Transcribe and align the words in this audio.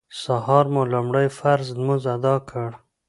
سهار 0.23 0.65
مو 0.73 0.81
لومړی 0.93 1.27
فرض 1.39 1.67
لمونځ 1.77 2.03
اداء 2.15 2.39
کړ. 2.49 2.69